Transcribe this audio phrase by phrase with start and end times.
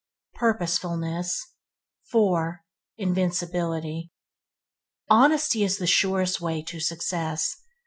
[0.33, 1.53] Purposefulness
[2.09, 2.61] 4.
[2.97, 4.09] Invincibility
[5.11, 7.55] Honesty is the surest way to success.